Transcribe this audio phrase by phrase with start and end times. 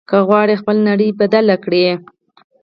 [0.09, 1.87] که غواړې خپله نړۍ بدله کړې.